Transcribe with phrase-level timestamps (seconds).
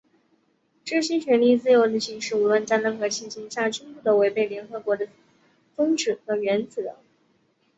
[0.83, 5.07] 这些权利和自由的行使,无论在任何情形下均不得违背联合国的
[5.75, 6.95] 宗旨和原则。